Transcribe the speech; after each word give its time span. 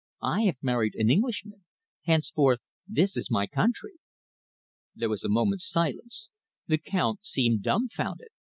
I 0.23 0.45
have 0.45 0.55
married 0.63 0.95
an 0.95 1.11
Englishman. 1.11 1.63
Henceforth 2.05 2.61
this 2.87 3.15
is 3.15 3.29
my 3.29 3.45
country." 3.45 3.99
There 4.95 5.09
was 5.09 5.23
a 5.23 5.29
moment's 5.29 5.69
silence. 5.69 6.31
The 6.65 6.79
Count 6.79 7.23
seemed 7.23 7.61
dumbfounded. 7.61 8.29